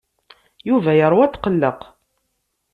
[0.69, 1.79] Yuba yeṛwa atqelleq.